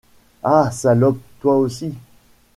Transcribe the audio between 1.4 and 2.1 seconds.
toi aussi!…